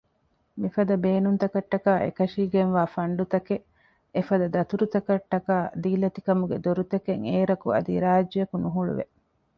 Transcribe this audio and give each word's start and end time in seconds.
މިފަދަ 0.61 0.95
ބޭނުންތަކަށްޓަކައި 1.03 2.01
އެކަށީގެންވާ 2.03 2.81
ފަންޑުތަކެއް 2.95 3.65
އެފަދަ 4.15 4.45
ދަތުރުތަކަށްޓަކައި 4.55 5.67
ދީލަތި 5.83 6.19
ކަމުގެ 6.27 6.57
ދޮރުތަކެއް 6.65 7.23
އޭރަކު 7.27 7.67
އަދި 7.73 7.93
ރާއްޖެއަކު 8.03 8.55
ނުހުޅުވެ 8.63 9.05